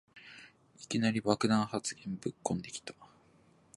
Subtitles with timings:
[0.79, 2.95] いきなり爆弾発言ぶっこんできた